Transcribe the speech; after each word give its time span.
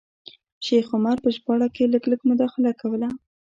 شیخ 0.65 0.87
عمر 0.95 1.17
په 1.23 1.29
ژباړه 1.35 1.67
کې 1.75 1.91
لږ 1.93 2.03
لږ 2.11 2.21
مداخله 2.29 2.71
کوله. 2.81 3.09